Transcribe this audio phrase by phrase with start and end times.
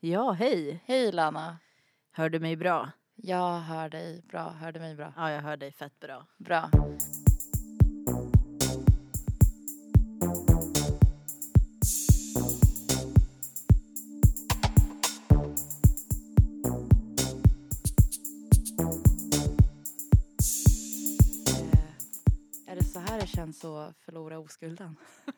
[0.00, 0.82] Ja, hej.
[0.86, 1.58] Hej Lana.
[2.12, 2.90] Hör du mig bra?
[3.14, 4.50] Jag hör dig bra.
[4.50, 5.12] Hör du mig bra?
[5.16, 6.26] Ja, jag hör dig fett bra.
[6.38, 6.70] Bra.
[21.46, 24.96] Eh, Är det så här det känns att förlora oskulden?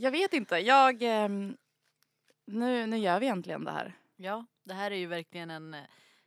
[0.00, 0.56] Jag vet inte.
[0.56, 1.02] Jag...
[1.02, 1.56] ehm,
[2.44, 3.92] Nu, nu gör vi äntligen det här.
[4.16, 5.80] Ja, det här är ju verkligen en eh,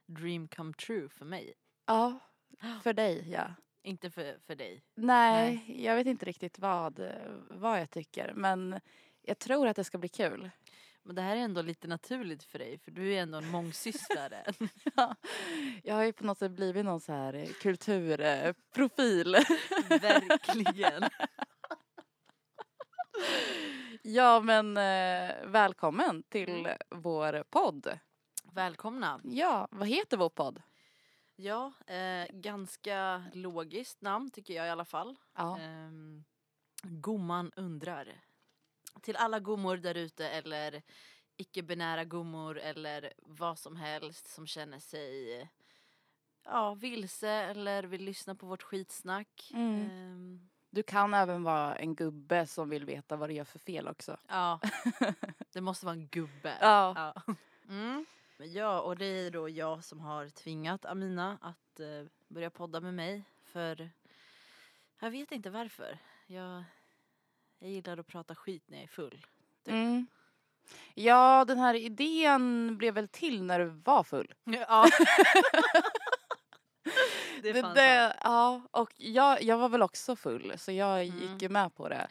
[0.06, 1.54] dream come true för mig.
[1.86, 2.20] Ja,
[2.84, 3.54] för dig ja.
[3.84, 4.84] Inte för, för dig.
[4.96, 7.12] Nej, jag vet inte riktigt vad,
[7.50, 8.34] vad jag tycker.
[8.36, 8.80] Men
[9.22, 10.50] jag tror att det ska bli kul.
[11.04, 14.44] Men det här är ändå lite naturligt för dig, för du är ändå en mångsysslare.
[15.84, 19.32] Jag har ju på något sätt blivit någon så här eh, kulturprofil.
[19.90, 21.04] Verkligen.
[24.04, 28.00] ja, men eh, välkommen till vår podd.
[28.54, 29.22] Välkomna.
[29.24, 30.62] Ja, vad heter vår podd?
[31.36, 35.16] Ja, eh, ganska logiskt namn tycker jag i alla fall.
[35.36, 35.60] Ja.
[35.60, 36.24] Ehm,
[36.84, 38.22] gomman undrar.
[39.02, 40.82] Till alla gommor där ute eller
[41.38, 45.50] icke-binära gommor eller vad som helst som känner sig
[46.44, 49.52] ja, vilse eller vill lyssna på vårt skitsnack.
[49.54, 50.50] Mm.
[50.74, 54.18] Du kan även vara en gubbe som vill veta vad du gör för fel också.
[54.28, 54.60] ja,
[55.54, 56.58] det måste vara en gubbe.
[56.62, 56.94] Ja.
[56.96, 57.34] Ja.
[57.70, 58.06] Mm.
[58.38, 62.94] Ja, och det är då jag som har tvingat Amina att eh, börja podda med
[62.94, 63.24] mig.
[63.44, 63.90] För
[65.00, 65.98] jag vet inte varför.
[66.28, 66.64] Jag,
[67.60, 69.26] jag gillar att prata skit när jag är full.
[69.64, 69.74] Typ.
[69.74, 70.08] Mm.
[70.94, 74.34] Ja, den här idén blev väl till när du var full.
[74.44, 74.88] Ja.
[77.44, 81.18] det är Det, det, ja, och jag, jag var väl också full så jag Mm.
[81.20, 82.08] gick ju med på det.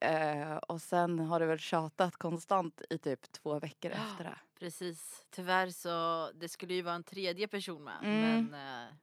[0.00, 4.36] Eh, och sen har du väl tjatat konstant i typ två veckor efter det.
[4.58, 5.26] Precis.
[5.30, 7.98] Tyvärr så, det skulle ju vara en tredje person med.
[8.02, 8.44] Mm.
[8.50, 8.94] Men eh,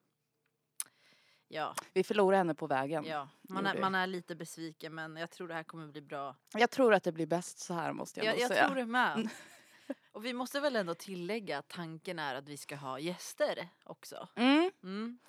[1.47, 3.05] ja, Vi förlorade henne på vägen.
[3.05, 3.29] ja.
[3.41, 6.35] Man, är, man är lite besviken men jag tror det här kommer bli bra.
[6.53, 8.65] Jag tror att det blir bäst så här måste jag, Jag, nog jag säga.
[8.67, 9.29] tror det med.
[10.11, 14.27] Och vi måste väl ändå tillägga att tanken är att vi ska ha gäster också.
[14.35, 15.19] Mm, Mm.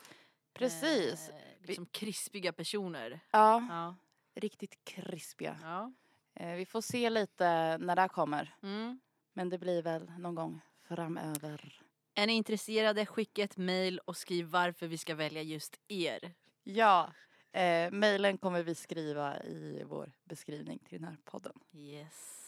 [0.54, 1.28] Precis.
[1.28, 3.20] Eh, liksom krispiga personer.
[3.30, 3.96] Ja, Ja.
[4.34, 5.58] riktigt krispiga.
[5.62, 5.92] ja.
[6.34, 8.54] Eh, vi får se lite när det här kommer.
[8.62, 9.00] Mm.
[9.32, 11.80] Men det blir väl någon gång framöver.
[12.14, 16.32] Är ni intresserade, skicka ett mail och skriv varför vi ska välja just er.
[16.64, 17.12] Ja,
[17.52, 21.52] eh, mejlen kommer vi skriva i vår beskrivning till den här podden.
[21.72, 22.38] Yes.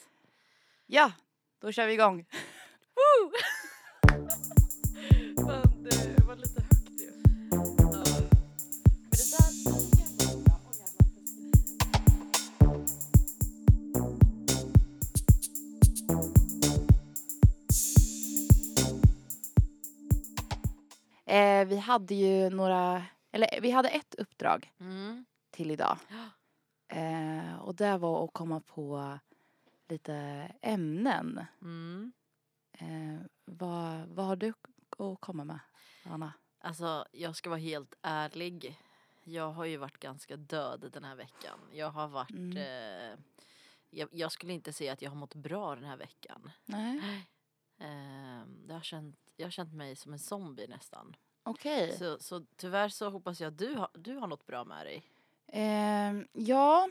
[0.87, 1.12] Ja,
[1.59, 2.25] då kör vi igång.
[2.94, 3.32] Fan,
[21.34, 25.24] Eh, vi hade ju några, eller vi hade ett uppdrag Mm.
[25.50, 25.98] till idag.
[26.88, 29.18] Eh, och det var att komma på
[29.88, 30.14] lite
[30.62, 31.44] ämnen.
[31.62, 32.12] Mm.
[32.72, 34.52] Eh, vad, vad har du
[34.98, 35.58] att komma med,
[36.04, 36.32] Anna?
[36.60, 38.80] Alltså, jag ska vara helt ärlig.
[39.24, 41.58] Jag har ju varit ganska död den här veckan.
[41.72, 42.30] Jag har varit...
[42.30, 42.56] Mm.
[42.56, 43.18] Eh,
[43.90, 46.50] jag, jag skulle inte säga att jag har mått bra den här veckan.
[46.64, 47.26] Nej,
[47.78, 51.16] Eh, jag, har känt, jag har känt mig som en zombie nästan.
[51.42, 51.96] okej.
[51.98, 55.02] Så, så tyvärr så hoppas jag att du, har- du har något bra med dig.
[55.46, 56.88] Eh, ja,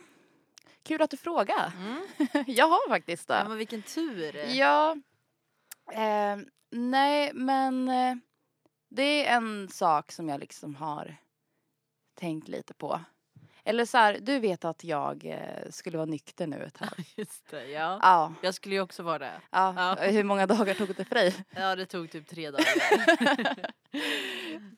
[0.84, 1.72] kul att du frågar.
[1.78, 2.08] Mm.
[2.48, 3.34] jag har faktiskt det.
[3.34, 4.36] Ja, men vilken tur!
[4.56, 4.98] Ja.
[5.94, 6.38] Eh,
[6.70, 8.16] nej, men eh,
[8.90, 11.16] det är en sak som jag liksom har
[12.16, 13.00] tänkt lite på.
[13.66, 16.90] Eller så här, du vet att jag eh, skulle vara nykter nu ett tag.
[17.16, 18.00] Just det, ja.
[18.02, 19.32] Ja, Jag skulle ju också vara det.
[19.52, 19.74] ja.
[20.00, 20.06] Ja.
[20.10, 21.36] Hur många dagar tog det för dig?
[21.56, 22.66] Ja, det tog typ tre dagar.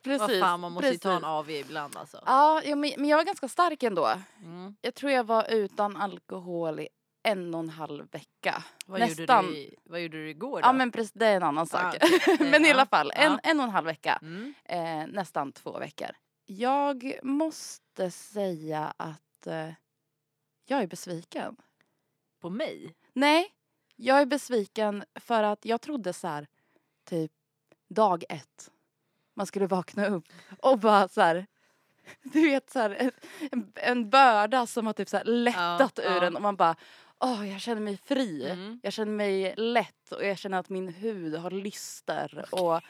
[0.04, 0.20] Precis.
[0.30, 1.24] Vad fan, man måste ju ta en.
[1.24, 2.24] AV ibland alltså.
[2.26, 4.12] Ja, ja, men men jag var ganska stark ändå.
[4.44, 4.76] Mm.
[4.82, 6.88] Jag tror jag var utan alkohol i
[7.24, 8.64] en och en halv vecka.
[8.86, 9.46] Vad, Nästan.
[9.46, 10.68] Gjorde du, vad gjorde du igår då?
[10.68, 11.96] Ja men precis, det är en annan sak.
[12.02, 12.38] Ja, okej.
[12.52, 14.20] men i alla fall, en, en och en halv vecka.
[14.22, 14.54] Mm.
[14.64, 16.10] eh, nästan två veckor.
[16.46, 19.70] Jag måste säga att eh,
[20.66, 21.56] jag är besviken.
[22.42, 22.96] På mig?
[23.14, 23.54] Nej,
[23.96, 26.48] jag är besviken för att jag trodde så här,
[27.04, 27.32] typ
[27.88, 28.72] dag ett,
[29.34, 30.26] man skulle vakna upp
[30.62, 31.46] och bara så här,
[32.24, 33.12] du vet så här,
[33.52, 36.26] en, en börda som har typ så lättat Ja, ur ja.
[36.26, 36.76] en och man bara,
[37.20, 38.50] åh jag känner mig fri.
[38.50, 38.80] Mm.
[38.84, 42.82] Jag känner mig lätt och jag känner att min hud har lyster och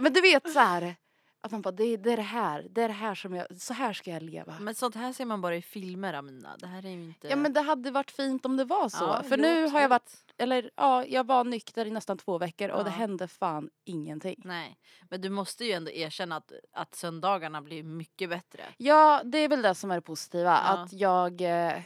[0.00, 0.96] men du vet så här
[1.42, 3.60] Att man bara, det, är- det är det här, det är det här som jag,
[3.60, 4.56] så här ska jag leva.
[4.60, 6.56] Men sånt här ser man bara i filmer Amina.
[6.58, 7.28] Det här är ju inte...
[7.28, 9.04] Ja men det hade varit fint om det var så.
[9.04, 12.38] Ja, För jo, nu har jag varit, eller ja, jag var nykter i nästan två
[12.38, 12.96] veckor och det Ja.
[12.96, 14.42] hände fan ingenting.
[14.44, 14.78] Nej,
[15.10, 18.62] men du måste ju ändå erkänna att, att söndagarna blir mycket bättre.
[18.76, 20.50] Ja, det är väl det som är det positiva.
[20.50, 20.68] Ja.
[20.78, 21.80] Att jag eh,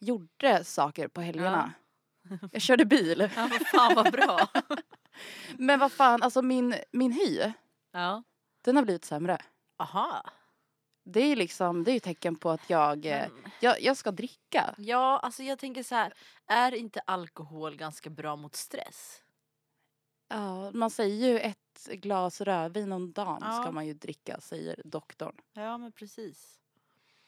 [0.00, 1.72] gjorde saker på helgerna.
[2.52, 3.30] Jag körde bil.
[3.36, 4.48] Ja, vad fan vad bra.
[5.58, 7.52] Men vad fan, alltså min, min hy,
[7.92, 8.22] ja.
[8.68, 9.38] Den har blivit sämre.
[9.76, 10.22] Aha.
[11.04, 13.30] Det är liksom, det är ju tecken på att jag, Men,
[13.60, 14.74] jag, jag ska dricka.
[14.78, 16.14] ja, alltså jag tänker så här.
[16.46, 19.22] Är inte alkohol ganska bra mot stress?
[20.28, 23.52] Ja, man säger ju ett glas rödvin om dagen Ja.
[23.62, 25.36] ska man ju dricka, säger doktorn.
[25.52, 26.60] Ja, men precis.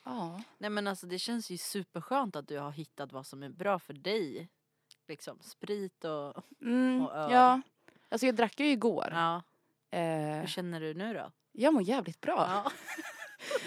[0.04, 0.42] Ja.
[0.58, 3.78] Nej men alltså det känns ju superskönt att du har hittat vad som är bra
[3.78, 4.48] för dig.
[5.08, 6.44] Liksom sprit och...
[6.62, 7.32] Mm, Och öl.
[7.32, 7.60] ja.
[8.08, 9.08] Alltså jag drack ju igår.
[9.12, 9.42] Ja.
[9.90, 10.00] Eh,
[10.40, 11.32] Hur känner du nu då?
[11.52, 12.62] jag mår jävligt bra.
[12.64, 12.72] Ja.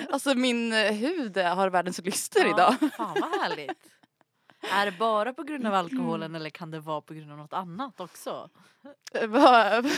[0.10, 2.76] Alltså min eh, hud har världens lyster idag.
[2.82, 3.72] Ja, fan vad härligt.
[4.72, 7.54] Är det bara på grund av alkoholen eller kan det vara på grund av något
[7.54, 8.50] annat också?
[9.28, 9.90] Vad-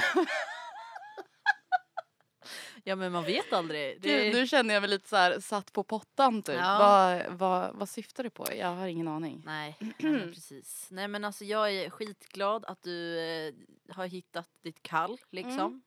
[2.83, 4.01] Ja men man vet aldrig.
[4.01, 4.23] Det...
[4.23, 6.55] Gud, nu känner jag mig lite så här satt på pottan typ.
[6.55, 6.77] Ja.
[6.79, 8.45] Vad, vad, vad syftar du på?
[8.55, 9.41] Jag har ingen aning.
[9.45, 10.87] Nej, nej men precis.
[10.91, 13.53] Nej men alltså jag är skitglad att du eh,
[13.95, 15.59] har hittat ditt kall liksom.
[15.59, 15.81] Mm.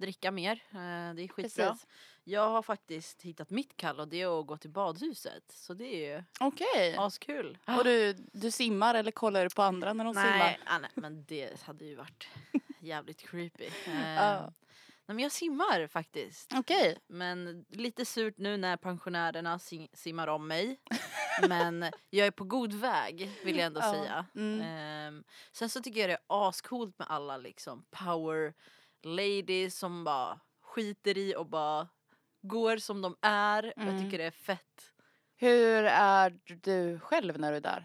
[0.00, 1.68] Dricka mer, eh, det är skitbra.
[1.70, 1.86] Precis.
[2.24, 5.44] Jag har faktiskt hittat mitt kall och det är att gå till badhuset.
[5.52, 6.96] Så det är ju Okej.
[6.98, 7.58] askul.
[7.78, 10.38] Och du, du simmar eller kollar du på andra när de simmar?
[10.38, 12.28] Nej, ah, nej, men det hade ju varit
[12.80, 13.64] jävligt creepy.
[13.86, 14.52] Eh, Ja.
[15.06, 16.52] Nej men jag simmar faktiskt.
[16.56, 16.98] Okej.
[17.06, 20.80] Men lite surt nu när pensionärerna sim- simmar om mig.
[21.48, 24.26] Men jag är på god väg vill jag ändå Ja, säga.
[24.34, 24.60] mm.
[24.60, 28.54] Ehm, sen så tycker jag det är ascoolt med alla liksom power
[29.02, 31.88] ladies som bara skiter i och bara
[32.42, 33.72] går som de är.
[33.76, 34.04] Jag Mm.
[34.04, 34.92] tycker det är fett.
[35.36, 37.84] Hur är du själv när du är där?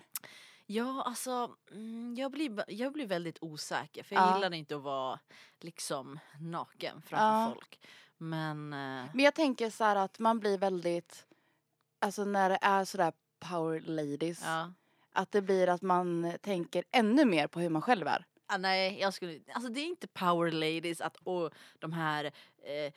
[0.66, 4.36] Ja, alltså mm, jag blir, jag blir väldigt osäker för jag Ja.
[4.36, 5.20] gillar inte att vara
[5.60, 7.52] liksom naken framför Ja.
[7.56, 7.80] folk.
[8.18, 11.26] Men eh, Men jag tänker så här att man blir väldigt,
[12.00, 14.74] alltså när det är sådär power ladies, ja.
[15.12, 18.26] att det blir att man tänker ännu mer på hur man själv är.
[18.48, 21.50] Ah, nej, jag skulle, alltså det är inte power ladies att åh,
[21.80, 22.94] de här eh,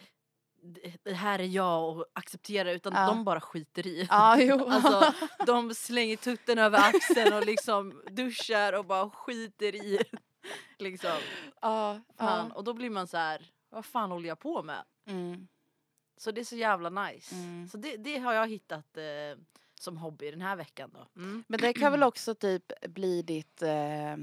[1.02, 3.06] det- här är jag och acceptera utan Ja.
[3.06, 4.06] de bara skiter i.
[4.10, 4.66] Ja, jo.
[4.68, 5.14] Alltså
[5.46, 9.98] de slänger tutten över axeln och liksom duschar och bara skiter i.
[10.78, 11.16] liksom.
[11.60, 12.46] ja, Fan.
[12.48, 12.54] ja.
[12.54, 14.84] Och då blir man så här, vad fan håller jag på med?
[15.06, 15.48] Mm.
[16.16, 17.34] Så det är så jävla nice.
[17.34, 17.68] Mm.
[17.68, 19.38] Så det, det har jag hittat eh,
[19.80, 21.06] som hobby den här veckan då.
[21.20, 21.44] Mm.
[21.48, 24.16] Men det kan väl också typ bli ditt, eh,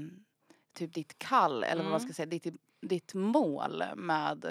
[0.76, 2.08] typ ditt kall, eller vad man Mm.
[2.08, 2.46] ska säga, ditt,
[2.80, 4.44] ditt mål med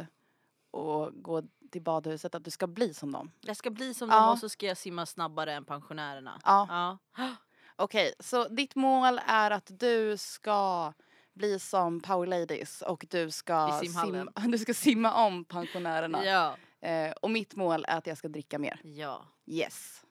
[0.72, 1.42] att gå
[1.72, 3.32] till badhuset, att du ska bli som dem.
[3.42, 4.20] Jag ska bli som Ja.
[4.20, 6.42] dem och så ska jag simma snabbare än pensionärerna.
[6.46, 6.98] Ja.
[7.18, 7.36] Ja.
[7.76, 10.94] Okej, så ditt mål är att du ska
[11.34, 16.26] bli som Power Ladies och du ska, simma, du ska simma om pensionärerna.
[16.26, 16.56] Ja.
[16.88, 18.80] Eh, och mitt mål är att jag ska dricka mer.
[18.84, 19.26] ja.
[19.48, 20.02] Yes.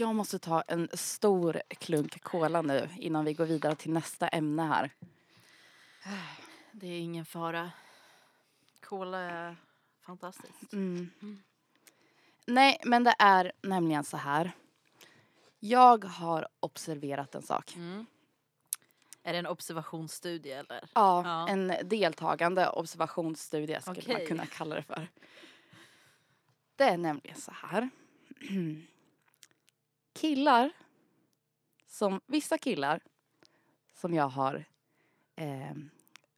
[0.00, 4.62] Jag måste ta en stor klunk cola nu innan vi går vidare till nästa ämne
[4.62, 4.90] här.
[6.72, 7.70] Det är ingen fara.
[8.82, 9.56] Cola är
[10.00, 10.72] fantastiskt.
[10.72, 11.10] Mm.
[12.46, 14.52] Nej, men det är nämligen så här.
[15.58, 17.74] Jag har observerat en sak.
[17.76, 18.06] Mm.
[19.22, 20.88] Är det en observationsstudie eller?
[20.94, 21.48] Ja, Ja.
[21.48, 24.26] en deltagande observationsstudie skulle man Okej.
[24.26, 25.08] kunna kalla det för.
[26.76, 27.90] Det är nämligen så här.
[30.20, 30.70] Killar,
[31.86, 33.00] som vissa killar
[33.94, 34.64] som jag har
[35.36, 35.74] eh,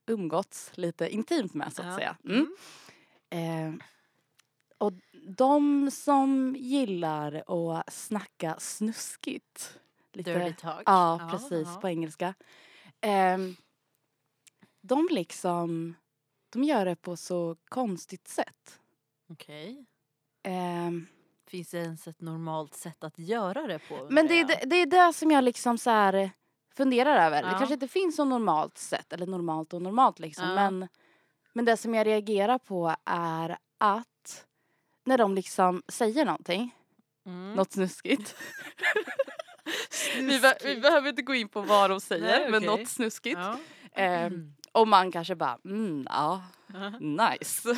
[0.05, 1.95] umgåtts lite intimt med så att Ja.
[1.95, 2.17] säga.
[2.25, 2.55] Mm.
[3.29, 3.85] Eh,
[4.77, 4.93] och
[5.27, 9.79] de som gillar att snacka snuskigt.
[10.11, 10.83] Dirty talk.
[10.85, 11.79] Ja, precis, ja.
[11.81, 12.33] på engelska.
[13.01, 13.55] Ehm,
[14.81, 15.95] de liksom,
[16.49, 18.79] de gör det på så konstigt sätt.
[19.29, 19.85] Okej.
[20.43, 21.07] Ehm,
[21.53, 24.07] Finns det ens ett normalt sätt att göra det på?
[24.09, 26.29] men det är, det, det är det som jag liksom så här
[26.75, 27.43] funderar över.
[27.43, 27.57] Det Ja.
[27.57, 30.47] kanske inte finns något normalt sätt, eller normalt och normalt liksom.
[30.49, 30.55] Ja.
[30.55, 30.87] Men,
[31.53, 34.45] men det som jag reagerar på är att
[35.05, 36.75] när de liksom säger någonting,
[37.25, 37.53] Mm.
[37.53, 38.35] något snuskigt.
[40.17, 42.79] vi, be- vi behöver inte gå in på vad de säger, Nej, men okej.
[42.79, 43.39] något snuskigt.
[43.39, 43.57] Ja.
[43.91, 46.43] Ehm, och man kanske bara, mm, ja,
[46.99, 47.77] nice.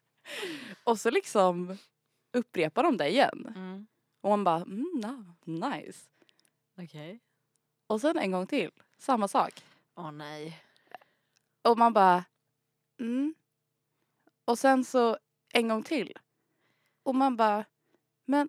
[0.84, 1.78] och så liksom
[2.34, 3.52] upprepar de det igen.
[3.56, 3.86] Mm.
[4.20, 6.00] Och man bara, mm, ja, nice.
[6.82, 7.20] Okej.
[7.86, 8.70] Och sen en gång till.
[8.98, 9.64] Samma sak.
[9.94, 10.60] Åh nej.
[11.62, 12.24] Och man bara,
[13.00, 13.34] mm.
[14.44, 15.18] Och sen så
[15.52, 16.18] en gång till.
[17.02, 17.64] Och man bara,
[18.24, 18.48] men.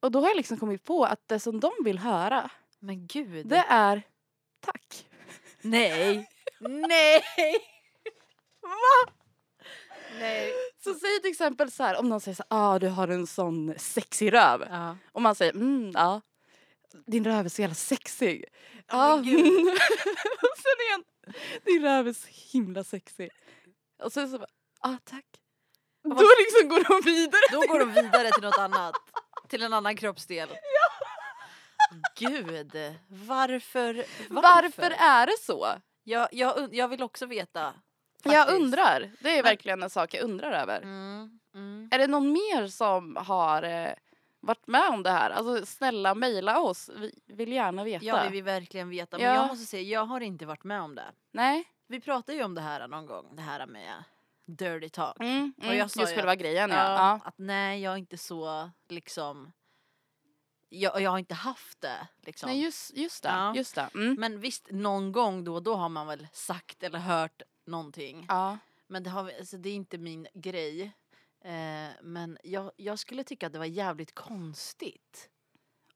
[0.00, 3.46] Och då har jag liksom kommit på att det som de vill höra, Men gud.
[3.46, 4.02] det är
[4.60, 5.08] tack.
[5.60, 6.28] Nej.
[6.60, 7.22] nej.
[8.60, 9.12] Va?
[10.18, 10.52] Nej.
[10.84, 13.26] Så säg till exempel så här, om någon säger så här, ah du har en
[13.26, 14.66] sån sexig röv.
[14.70, 14.96] Ja.
[15.12, 16.20] Och man säger, mm ja.
[17.06, 18.44] Din röv är så jävla sexig.
[18.86, 21.04] Ja, och sen igen,
[21.64, 23.30] din röv är så himla sexig.
[24.02, 24.50] Och sen så bara,
[24.80, 25.24] ah tack.
[26.02, 27.42] Då liksom går de vidare.
[27.52, 28.94] Då går de vidare till något annat.
[29.48, 30.48] Till en annan kroppsdel.
[32.18, 32.72] Gud,
[33.08, 33.94] varför?
[33.94, 35.68] Varför, Varför är det så?
[36.02, 37.74] Jag, jag, jag vill också veta.
[38.24, 38.60] Jag faktiskt.
[38.62, 39.10] undrar.
[39.20, 40.82] Det är verkligen en sak jag undrar över.
[40.82, 41.88] Mm, mm.
[41.92, 43.90] Är det någon mer som har eh,
[44.40, 45.30] varit med om det här?
[45.30, 46.90] Alltså snälla mejla oss.
[46.96, 48.04] Vi vill gärna veta.
[48.04, 49.18] Ja, vi vill verkligen veta.
[49.18, 49.34] Men Ja.
[49.34, 51.12] jag måste säga, jag har inte varit med om det.
[51.32, 51.64] Nej?
[51.86, 54.04] Vi pratade ju om det här någon gång, det här med
[54.46, 55.20] dirty talk.
[55.20, 56.70] Mm, Och mm, jag sa just ju själva grejen.
[56.70, 57.20] Ja, ja.
[57.24, 59.52] Att nej, jag är inte så liksom...
[60.68, 62.48] Jag, jag har inte haft det liksom.
[62.48, 63.28] Nej just, just det.
[63.28, 63.54] Ja.
[63.56, 63.88] Just det.
[63.94, 64.14] Mm.
[64.18, 68.26] Men visst, någon gång då och då har man väl sagt eller hört någonting.
[68.28, 68.58] Ja.
[68.86, 70.82] Men det, har, alltså, det är inte min grej.
[71.40, 75.30] Eh, men jag, jag skulle tycka att det var jävligt konstigt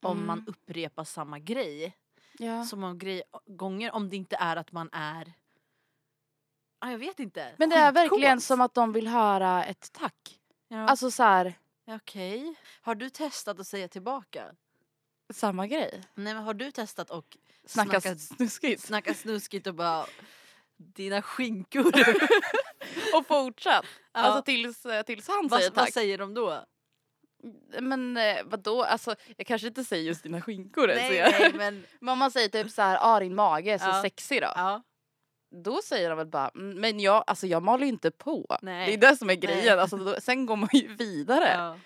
[0.00, 0.26] om Mm.
[0.26, 1.96] man upprepar samma grej
[2.38, 2.64] ja.
[2.64, 5.32] så många grej, gånger om det inte är att man är...
[6.78, 7.54] Ah, jag vet inte.
[7.58, 10.40] Men det är verkligen som att de vill höra ett tack.
[10.68, 10.88] Ja.
[10.88, 11.54] Alltså så här,
[11.86, 12.54] Okej.
[12.82, 14.54] Har du testat att säga tillbaka?
[15.34, 16.02] samma grej.
[16.14, 18.82] Nej men har du testat och Snacka snackat- snuskigt.
[18.82, 20.06] snacka snuskigt och bara
[20.78, 21.92] dina skinkor?
[23.14, 23.84] Och fortsatt.
[24.12, 24.20] Ja.
[24.20, 25.94] Alltså tills, eh, tills han säger vad, vad tack.
[25.94, 26.64] säger de då?
[27.80, 30.86] Men eh, vadå, alltså jag kanske inte säger just dina skinkor.
[30.86, 31.84] Nej, nej men
[32.18, 34.02] man säger typ så här, ah din mage är så Ja.
[34.02, 34.52] sexig då.
[34.56, 34.82] ja.
[35.64, 38.58] Då säger de väl bara, "Mm, men jag, alltså jag maler ju inte på.
[38.62, 38.86] Nej.
[38.86, 39.64] Det är det som är grejen.
[39.64, 39.78] Nej.
[39.78, 41.54] Alltså, då, sen går man ju vidare.
[41.56, 41.78] ja.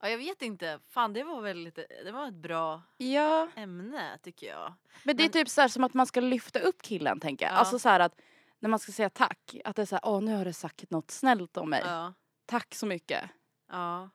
[0.00, 0.78] Ja jag vet inte.
[0.90, 3.48] Fan det var väl lite, det var ett bra Ja.
[3.56, 4.72] ämne tycker jag.
[5.02, 7.46] Men det är Men- typ så här som att man ska lyfta upp killen tänker
[7.46, 7.52] jag.
[7.54, 7.56] Ja.
[7.58, 8.20] Alltså så att
[8.58, 10.90] när man ska säga tack, att det är så här, åh nu har du sagt
[10.90, 11.82] något snällt om mig.
[11.84, 12.14] Ja.
[12.46, 13.30] Tack så mycket.
[13.70, 14.10] ja.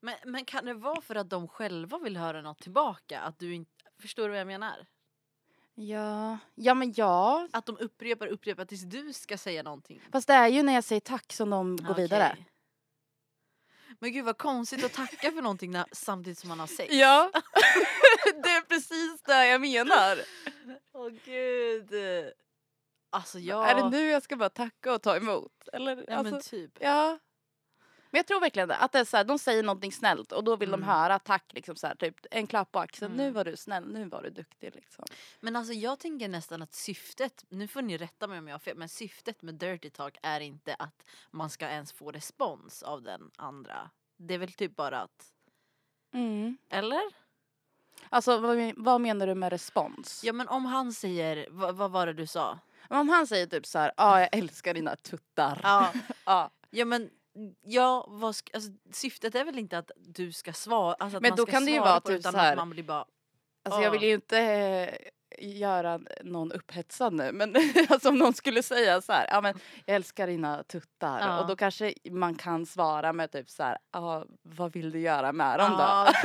[0.00, 3.20] Men, men kan det vara för att de själva vill höra något tillbaka?
[3.20, 3.70] Att du inte,
[4.02, 4.86] förstår du vad jag menar?
[5.74, 7.48] Ja, ja men ja.
[7.52, 10.02] Att de upprepar upprepar tills du ska säga någonting.
[10.12, 12.04] Fast det är ju när jag säger tack som de går Okej.
[12.04, 12.36] vidare.
[13.98, 16.94] Men gud vad konstigt att tacka för någonting när, samtidigt som man har sex.
[16.94, 17.30] Ja,
[18.42, 20.18] det är precis det jag menar.
[20.92, 21.92] Åh gud.
[23.16, 23.70] Alltså jag...
[23.70, 25.68] Är det nu jag ska bara tacka och ta emot?
[25.72, 26.78] Eller, Ja alltså, men typ.
[26.80, 27.18] ja.
[28.10, 30.44] Men jag tror verkligen det, att det är så här, de säger någonting snällt och
[30.44, 30.80] då vill Mm.
[30.80, 33.12] de höra tack, liksom så här, typ en klapp på axeln.
[33.12, 33.26] Mm.
[33.26, 35.04] Nu var du snäll, nu var du duktig liksom.
[35.40, 38.58] Men alltså jag tänker nästan att syftet, nu får ni rätta mig om jag har
[38.58, 43.02] fel, men syftet med Dirty Talk är inte att man ska ens få respons av
[43.02, 43.90] den andra.
[44.16, 45.32] Det är väl typ bara att,
[46.70, 47.02] eller?
[48.08, 50.24] Alltså vad, vad menar du med respons?
[50.24, 52.58] Ja men om han säger, vad, vad var det du sa?
[52.90, 55.60] Men Om han säger typ så här, ja jag älskar dina tuttar.
[55.62, 55.92] Ja,
[56.24, 56.50] Ja.
[56.70, 57.10] ja men
[57.62, 61.30] Ja, vad sk- alltså, syftet är väl inte att du ska svara, alltså att Men
[61.30, 62.56] man då ska kan det ju svara vara på det, typ utan så här- att
[62.58, 63.04] man blir bara
[63.64, 63.90] Alltså jag Ja.
[63.90, 64.94] vill ju inte eh,
[65.40, 67.54] göra någon upphetsad nu men
[67.88, 71.40] alltså om någon skulle säga så här, ja men jag älskar dina tuttar Ja.
[71.40, 75.32] och då kanske man kan svara med typ så här, ja vad vill du göra
[75.32, 75.78] med dem då?
[75.78, 76.12] Ja.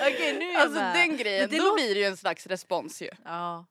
[0.00, 0.94] Okej nu är jag Alltså med.
[0.94, 3.10] den grejen, det då låter- blir det ju en slags respons ju.
[3.24, 3.66] Ja.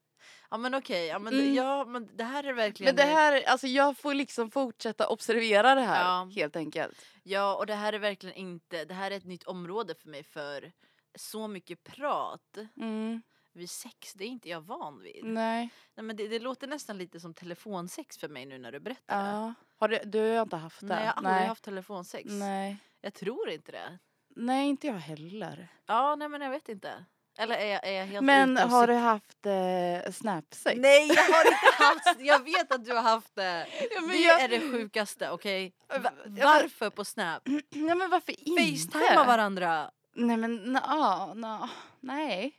[0.51, 1.53] Ja men okej, ja, men, Mm.
[1.53, 5.75] ja, men det här är verkligen Men det här, alltså jag får liksom fortsätta observera
[5.75, 6.29] det här Ja.
[6.35, 7.05] helt enkelt.
[7.23, 10.23] Ja och det här är verkligen inte, det här är ett nytt område för mig
[10.23, 10.71] för
[11.15, 13.21] så mycket prat Mm.
[13.53, 15.23] vid sex, det är inte jag van vid.
[15.25, 15.69] Nej.
[15.95, 19.23] Nej, men det, det låter nästan lite som telefonsex för mig nu när du berättar
[19.23, 19.29] det.
[19.31, 19.53] Ja.
[19.77, 20.87] Har du, du har inte haft det?
[20.87, 22.25] Nej jag har aldrig haft telefonsex.
[22.31, 22.77] Nej.
[23.01, 23.97] Jag tror inte det.
[24.35, 25.67] Nej, inte jag heller.
[25.85, 27.05] Ja nej men jag vet inte.
[27.37, 30.79] Eller är jag, är jag helt Men ute och har du haft eh, snapsex?
[30.81, 33.67] Nej jag har inte haft, jag vet att du har haft det.
[33.91, 35.73] Ja, Det jag- är det sjukaste, okej?
[35.87, 37.43] Va- men- varför på Snap?
[37.69, 38.61] Ja, men varför inte?
[38.71, 39.91] Facetimea varandra.
[40.13, 41.69] Nej men na, na,
[41.99, 42.57] nej.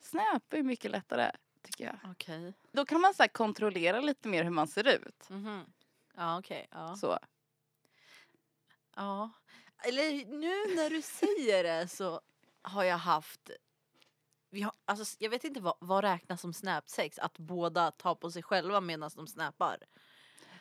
[0.00, 1.30] Snap är mycket lättare
[1.62, 1.98] tycker jag.
[2.10, 2.52] Okej.
[2.72, 5.28] Då kan man så här, kontrollera lite mer hur man ser ut.
[5.30, 5.64] Mhm.
[6.16, 6.66] Ja okej.
[6.70, 6.96] Ja.
[6.96, 7.18] Så.
[8.96, 9.30] ja.
[9.82, 12.20] Eller nu när du säger det så
[12.62, 13.50] har jag haft
[14.50, 17.18] vi har, alltså, jag vet inte vad, vad räknas som snapsex?
[17.18, 19.78] Att båda tar på sig själva medan de snappar?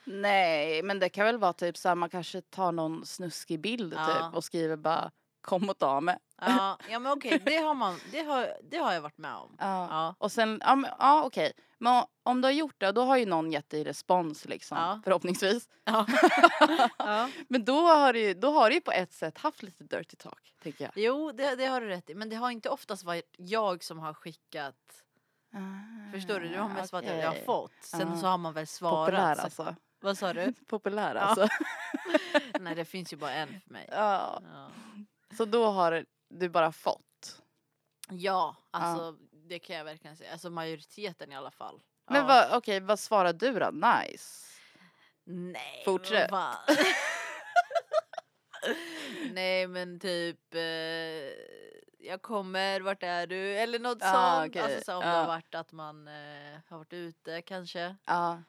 [0.03, 3.93] Nej men det kan väl vara typ så här, man kanske tar någon snuskig bild
[3.93, 4.05] Ja.
[4.05, 5.11] typ och skriver bara
[5.47, 6.17] kom och ta mig.
[6.41, 9.55] Ja, ja men okej, det, har man, det, har, det har jag varit med om.
[9.59, 9.87] Ja.
[9.89, 10.15] Ja.
[10.17, 11.51] Och sen, ja, men, ja okej.
[11.77, 14.77] Men om du har gjort det, då har ju någon gett dig respons liksom.
[14.77, 15.01] Ja.
[15.03, 15.69] Förhoppningsvis.
[15.83, 16.05] Ja.
[16.97, 17.29] ja.
[17.47, 20.53] Men då har, du, då har du ju på ett sätt haft lite dirty talk,
[20.63, 20.91] tänker jag.
[20.95, 22.15] Jo, det, det har du rätt i.
[22.15, 24.75] Men det har inte oftast varit jag som har skickat.
[26.13, 26.47] Förstår du?
[26.49, 27.71] Det har mest varit att jag har Ah, fått.
[27.81, 28.17] Sen Ja.
[28.21, 29.05] så har man väl svarat.
[29.05, 29.75] Populär så- alltså.
[29.99, 30.53] Vad sa du?
[30.67, 31.47] Populär alltså.
[32.59, 33.87] Nej, det finns ju bara en för mig.
[33.91, 34.41] Ja.
[34.53, 34.67] Ja,
[35.37, 37.41] Så då har du bara fått.
[38.09, 40.31] ja alltså det kan jag verkligen säga.
[40.31, 41.81] Alltså majoriteten i alla fall.
[42.09, 42.27] Men ja.
[42.27, 43.69] vad, okej, vad svarar du då?
[43.71, 44.47] Nice.
[45.23, 46.31] Nej, Fortsätt.
[49.31, 50.61] Nej men typ eh,
[52.07, 53.57] jag kommer, vart är du?
[53.57, 54.49] Eller något Ah, sånt.
[54.49, 54.61] okej.
[54.61, 55.13] Alltså så om det Ja.
[55.15, 57.95] har varit att man eh, har varit ute kanske.
[58.05, 58.41] Ja.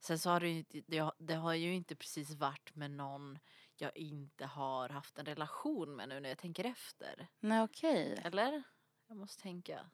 [0.00, 3.38] Sen så har det det, det har ju inte precis varit med någon
[3.76, 7.28] jag inte har haft en relation med nu när jag tänker efter.
[7.40, 8.20] Nej okej.
[8.24, 8.62] Eller?
[9.08, 9.90] Jag måste tänka.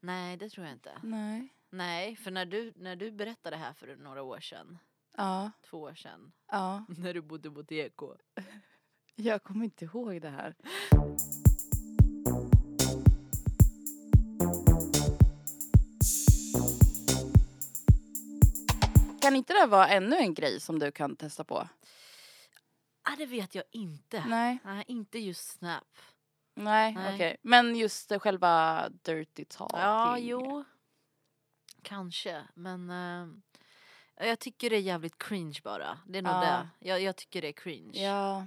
[0.00, 1.00] Nej, det tror jag inte.
[1.02, 1.54] Nej.
[1.70, 4.78] Nej, för när du, när du berättade det här för några år sedan,
[5.16, 5.50] Ja.
[5.70, 6.84] två år sedan, Ja.
[6.98, 8.02] när du bodde på TK.
[9.14, 10.54] Jag kommer inte ihåg det här.
[19.20, 21.68] Kan inte det vara ännu en grej som du kan testa på?
[23.12, 24.24] Ah, det vet jag inte.
[24.26, 24.58] Nej.
[24.64, 25.84] Nej, inte just Snap.
[26.54, 27.14] Nej, Nej.
[27.14, 27.36] okej.
[27.42, 29.80] Men just själva dirty talking.
[29.80, 30.64] Ja, jo.
[31.82, 33.28] Kanske, men eh,
[34.28, 35.98] jag tycker det är jävligt cringe bara.
[36.06, 36.40] Det är nog Ja.
[36.80, 36.88] det.
[36.88, 38.02] Jag, jag tycker det är cringe.
[38.04, 38.46] Ja.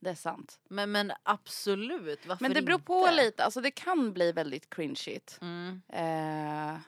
[0.00, 0.60] Det är sant.
[0.68, 3.24] Men, men absolut, varför Men det beror på inte?
[3.24, 3.44] lite.
[3.44, 5.38] Alltså det kan bli väldigt cringeigt.
[5.40, 5.82] Mm.
[5.88, 6.80] Eh,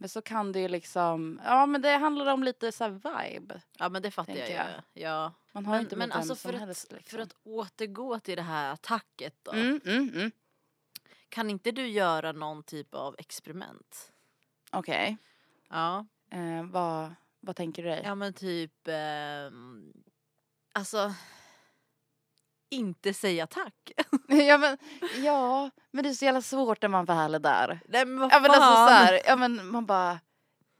[0.00, 3.60] men så kan det ju liksom, ja men det handlar om lite så vibe.
[3.78, 5.02] Ja men det fattar jag, Tänker ju.
[5.02, 5.32] Ja.
[5.52, 7.16] Man har Men, inte men alltså för, helst att, liksom.
[7.16, 9.52] för att återgå till det här attacket då.
[9.52, 10.30] Mm, mm, mm.
[11.28, 14.12] Kan inte du göra någon typ av experiment?
[14.70, 15.16] Okej.
[15.68, 16.06] Ja.
[16.30, 18.02] Eh, vad, vad tänker du dig?
[18.04, 19.92] Ja men typ, ehm,
[20.72, 21.14] alltså
[22.70, 23.74] inte säga tack.
[24.28, 24.58] Ja.
[24.58, 24.78] men,
[25.24, 27.80] ja, men det är så jävla svårt när man väl är där.
[27.88, 28.62] Nej men vad Ja men fan.
[28.62, 30.20] alltså så här, ja men man bara,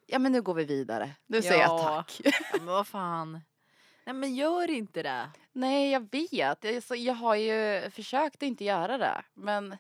[0.07, 1.11] ja men nu går vi vidare.
[1.27, 1.85] Nu säger jag Ja.
[1.85, 2.21] tack.
[2.25, 3.41] Ja, men vad fan.
[4.05, 5.31] Nej men gör inte det.
[5.53, 9.23] Nej jag vet, jag, så, jag har ju försökt att inte göra det.
[9.35, 9.77] Men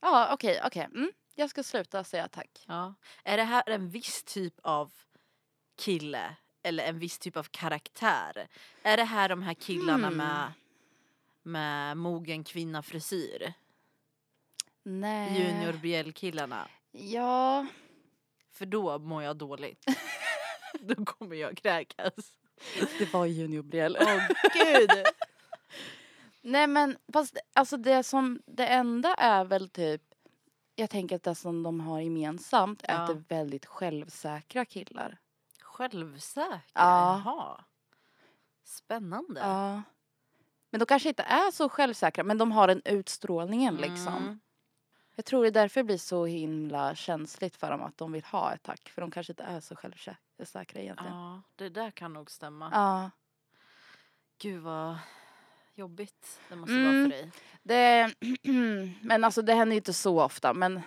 [0.00, 0.82] ja okej, okej.
[0.94, 2.64] Mm, jag ska sluta säga tack.
[2.68, 2.94] Ja.
[3.24, 4.92] Är det här en viss typ av
[5.78, 6.36] kille?
[6.62, 8.48] Eller en viss typ av karaktär?
[8.82, 10.16] Är det här de här killarna Hmm.
[10.16, 10.52] med,
[11.44, 13.52] med mogen kvinna frisyr?
[14.82, 15.38] Nej.
[15.38, 16.68] Junior BL-killarna?
[16.92, 17.66] Ja.
[18.50, 19.84] För då mår jag dåligt.
[20.80, 22.32] då kommer jag kräkas.
[22.98, 23.98] Det var Junior Brielle.
[24.02, 24.90] Åh gud!
[26.42, 30.02] Nej men fast alltså det som, det enda är väl typ
[30.74, 35.18] jag tänker att det som de har gemensamt är att det är väldigt självsäkra killar.
[35.60, 36.60] Självsäker?
[36.72, 37.22] Ja.
[37.24, 37.64] Jaha.
[38.64, 39.40] Spännande.
[39.40, 39.82] Ja.
[40.74, 44.16] Men de kanske inte är så självsäkra men de har den utstrålningen liksom.
[44.16, 44.40] Mm.
[45.14, 48.24] Jag tror det är därför det blir så himla känsligt för dem att de vill
[48.24, 48.88] ha ett tack.
[48.88, 51.14] För de kanske inte är så självsäkra egentligen.
[51.14, 52.70] Ja, det där kan nog stämma.
[52.72, 53.10] Ja.
[54.38, 54.96] Gud vad
[55.74, 56.84] jobbigt det måste Mm.
[56.84, 57.32] vara för dig.
[57.62, 58.14] Det,
[59.06, 60.80] men alltså det händer ju inte så ofta men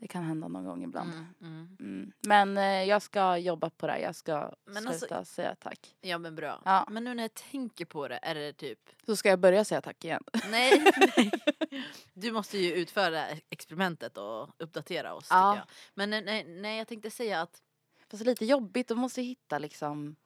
[0.00, 1.10] det kan hända någon gång ibland.
[1.12, 1.76] Mm, mm.
[1.80, 2.12] Mm.
[2.26, 3.98] Men eh, jag ska jobba på det.
[3.98, 5.94] Jag ska Men alltså- sluta säga tack.
[6.00, 6.62] Ja men bra.
[6.64, 6.86] Ja.
[6.90, 9.80] Men nu när jag tänker på det är det typ Så ska jag börja säga
[9.80, 10.22] tack igen.
[10.50, 11.30] Nej, nej.
[12.14, 15.52] Du måste ju utföra det här experimentet och uppdatera oss Ja.
[15.52, 15.68] tycker jag.
[15.94, 17.62] Men nej, nej, nej jag tänkte säga att
[18.10, 18.88] Fast lite jobbigt.
[18.88, 20.16] Då måste hitta liksom.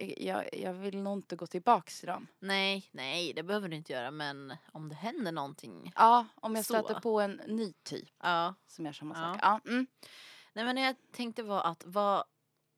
[0.00, 2.26] Jag, jag, vill nog inte gå tillbaks till dem.
[2.38, 5.92] nej, nej det behöver du inte göra men om det händer någonting.
[5.96, 6.74] Ja, om jag Så.
[6.74, 8.54] stöter på en ny typ Ja.
[8.66, 9.38] som gör samma sak.
[9.42, 9.86] Ja, mm.
[10.52, 12.24] Nej men jag tänkte var att vad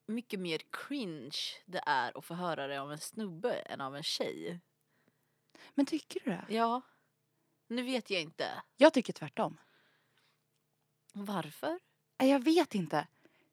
[0.07, 4.03] mycket mer cringe det är att få höra det av en snubbe än av en
[4.03, 4.61] tjej.
[5.75, 6.45] Men tycker du det?
[6.49, 6.81] Ja.
[7.67, 8.63] Nu vet jag inte.
[8.77, 9.61] Jag tycker tvärtom.
[11.13, 11.79] Varför?
[12.19, 13.07] Jag vet inte.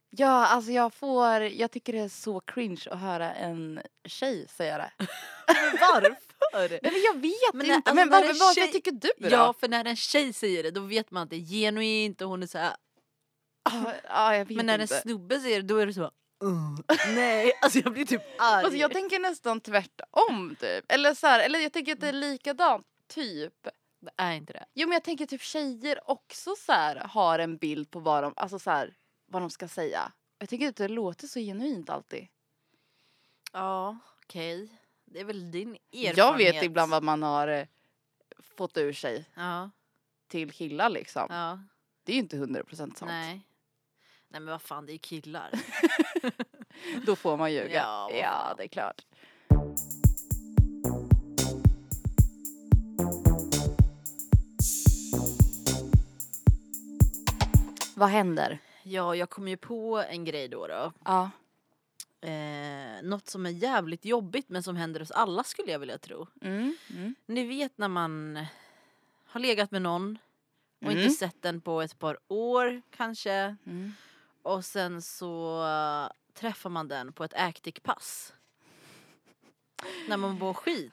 [0.10, 4.78] Ja, alltså jag får, jag tycker det är så cringe att höra en tjej säga
[4.78, 4.92] det.
[5.48, 6.16] Men varför?
[6.70, 7.76] Nej men jag vet Men inte.
[7.76, 9.30] alltså, men varför, en varför tjej- tycker du då?
[9.30, 12.30] Ja, för när en tjej säger det då vet man att det är genuint och
[12.30, 12.76] hon är så här.
[13.72, 14.96] Ja, ja, jag vet Men när en inte.
[15.02, 16.04] snubbe säger det då är det så.
[16.44, 16.80] "Uh,
[17.16, 18.64] nej, alltså jag blir typ arg.
[18.64, 20.86] Alltså jag tänker nästan tvärtom typ.
[20.92, 23.54] Eller så här, eller jag tänker att det är likadant typ.
[24.02, 24.66] det är inte det.
[24.74, 28.34] Jo men jag tänker typ tjejer också så här har en bild på vad de,
[28.36, 28.94] alltså så här,
[29.30, 30.12] vad de ska säga.
[30.40, 32.28] Jag tycker att det låter så genuint alltid.
[33.52, 34.70] Ja, okej.
[35.06, 36.18] Det är väl din erfarenhet.
[36.18, 37.68] Jag vet ibland vad man har eh,
[38.58, 39.70] fått ur sig Ja,
[40.28, 41.28] till killar liksom.
[41.30, 41.60] ja,
[42.04, 43.02] Det är ju inte 100% sant.
[43.06, 43.42] nej.
[44.32, 45.52] Nej men vad fan, det är ju killar.
[47.06, 47.74] Då får man ljuga.
[47.76, 49.06] Ja, ja det är klart.
[57.96, 58.60] Vad händer?
[58.84, 60.68] Ja, jag kom ju på en grej då.
[60.68, 60.92] då.
[61.06, 61.30] Ja.
[62.22, 66.28] Eh, något som är jävligt jobbigt men som händer oss alla skulle jag vilja tro.
[66.42, 66.76] Mm.
[66.90, 67.16] Mm.
[67.26, 68.46] Ni vet när man
[69.26, 70.18] har legat med någon
[70.82, 70.98] och Mm.
[70.98, 73.34] inte sett den på ett par år kanske.
[73.66, 73.94] Mm.
[74.42, 75.64] Och sen så
[76.34, 78.34] träffar man den på ett äktikpass.
[80.08, 80.92] När man mår skit.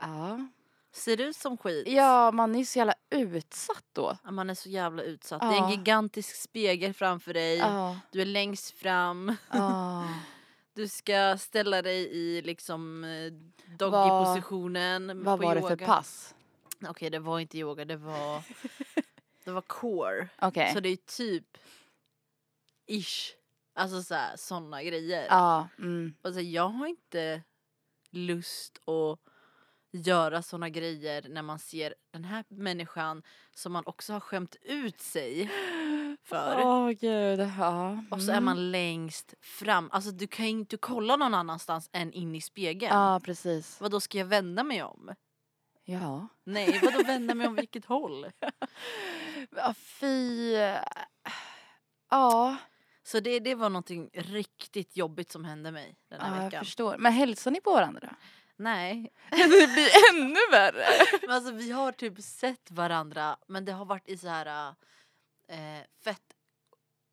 [0.00, 0.46] Ja.
[0.94, 1.88] Ser ut som skit.
[1.88, 4.16] ja, man är så jävla utsatt då.
[4.24, 5.40] Ja, Man är så jävla utsatt.
[5.40, 5.64] Det är Ja.
[5.64, 7.56] en gigantisk spegel framför dig.
[7.56, 7.98] Ja.
[8.12, 9.36] Du är längst fram.
[9.52, 10.08] Ja.
[10.76, 13.32] Du ska ställa dig i liksom eh,
[13.76, 15.24] doggy-positionen.
[15.24, 15.86] Vad var det för yoga.
[15.86, 16.34] pass?
[16.88, 18.42] Okej, det var inte yoga, det var,
[19.44, 20.28] det var core.
[20.38, 20.72] Okej.
[20.74, 21.58] Så det är typ
[22.86, 23.32] ish.
[23.74, 25.26] Alltså såhär, såna grejer.
[25.30, 25.68] Ja.
[25.78, 26.14] Mm.
[26.22, 27.42] Alltså, jag har inte
[28.10, 29.18] lust att
[29.94, 33.22] göra såna grejer när man ser den här människan
[33.54, 35.50] som man också har skämt ut sig
[36.24, 36.60] för.
[36.64, 37.40] Åh gud.
[37.58, 38.04] Ja.
[38.10, 38.44] Och så är Mm.
[38.44, 39.88] man längst fram.
[39.92, 42.94] Alltså du kan ju inte kolla någon annanstans än in i spegeln.
[42.94, 43.80] Ja, precis.
[43.80, 45.14] Vad då ska jag vända mig om?
[45.84, 46.28] Ja.
[46.44, 48.26] Nej, vad då vända mig om vilket håll?
[49.56, 50.52] Ja, fy.
[52.10, 52.56] Ja,
[53.02, 56.64] Så det, det var någonting riktigt jobbigt som hände mig den här ja jag veckan.
[56.64, 56.96] förstår.
[56.98, 58.16] Men hälsar ni på varandra?
[58.56, 60.86] Nej, det blir ännu värre.
[61.22, 64.68] men alltså vi har typ sett varandra men det har varit i så här
[65.48, 66.20] eh, fett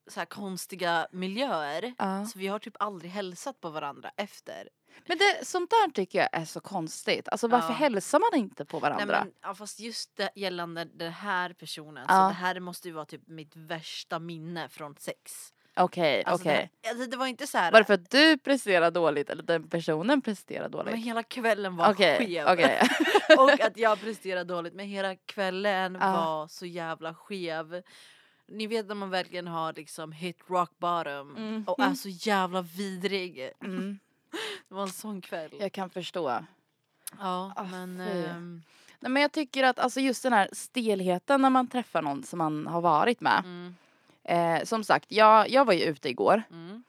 [0.09, 1.93] så här konstiga miljöer.
[1.97, 2.25] Ja.
[2.25, 4.69] Så vi har typ aldrig hälsat på varandra efter.
[5.07, 7.27] Men det, sånt där tycker jag är så konstigt.
[7.29, 7.73] Alltså varför Ja.
[7.75, 9.05] hälsar man inte på varandra?
[9.05, 12.15] Nej, men, ja, fast just det, gällande den här personen Ja.
[12.15, 15.53] så det här måste ju vara typ mitt värsta minne från sex.
[15.75, 16.71] Okej, Alltså, okej.
[16.81, 17.71] det, alltså, det var inte så här.
[17.71, 20.95] Var det för att du presterar dåligt eller den personen presterar men dåligt?
[20.95, 22.47] hela kvällen var Okej, skev.
[22.47, 22.81] okej.
[23.37, 26.11] och att jag presterade dåligt men hela kvällen Ja.
[26.11, 27.81] var så jävla skev.
[28.47, 31.63] Ni vet när man verkligen har liksom hit rock bottom Mhm.
[31.67, 33.51] och är så jävla vidrig.
[33.63, 33.99] Mm,
[34.69, 35.51] Det var en sån kväll.
[35.59, 36.45] jag kan förstå.
[37.19, 38.61] Ja Ah, men ehm,
[38.99, 42.37] Nej, men jag tycker att alltså just den här stelheten när man träffar någon som
[42.37, 43.39] man har varit med.
[43.43, 43.75] mm,
[44.31, 46.83] Eh, som sagt, jag, jag var ju ute igår mm,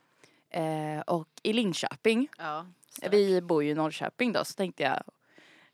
[0.51, 2.29] eh, och i Linköping.
[2.39, 2.67] ja.
[3.11, 5.03] Vi bor ju i Norrköping då så tänkte jag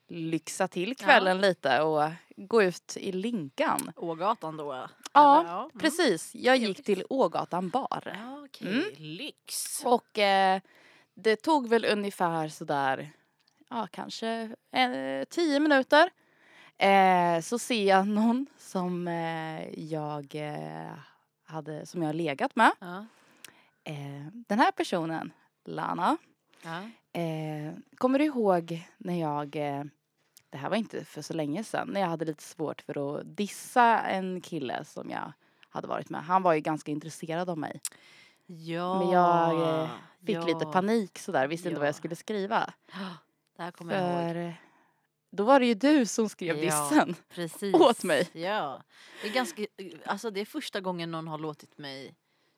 [0.09, 3.93] lyxa till kvällen lite och gå ut i Linkan.
[3.97, 4.89] Ågatan då?
[5.13, 5.59] Ja, Eller?
[5.59, 5.71] mm.
[5.79, 8.03] Precis, jag gick till Ågatan bar.
[8.05, 8.69] Ja, okej.
[8.69, 8.85] Mm.
[8.97, 9.83] Lyx.
[9.85, 10.61] Och eh,
[11.15, 13.11] det tog väl ungefär sådär,
[13.71, 14.29] ja kanske
[14.73, 16.11] eh, tio minuter.
[16.79, 20.93] Eh, så ser jag någon som eh, jag eh,
[21.49, 22.71] hade, som jag har legat med.
[22.79, 23.05] Ja.
[23.85, 25.33] Eh, den här personen,
[25.65, 26.17] Lana,
[26.63, 26.83] Ja.
[27.21, 29.85] eh, kommer du ihåg när jag, eh,
[30.51, 33.37] det här var inte för så länge sedan, när jag hade lite svårt för att
[33.37, 35.33] dissa en kille som jag
[35.71, 36.25] hade varit med.
[36.25, 37.81] Han var ju ganska intresserad av mig.
[38.47, 38.99] ja.
[38.99, 39.91] Men jag eh,
[40.27, 40.47] fick ja.
[40.47, 41.97] lite panik sådär, visste inte vad jag Ja.
[41.97, 42.73] skulle skriva.
[43.57, 44.55] Det här kommer jag ihåg.
[45.31, 46.63] Då var det ju du som skrev Ja.
[46.65, 47.15] dissen.
[47.35, 47.75] Precis.
[47.75, 48.29] åt mig.
[48.33, 48.83] Ja.
[49.23, 49.67] Det är ganska,
[50.07, 52.15] alltså det är första gången någon har låtit mig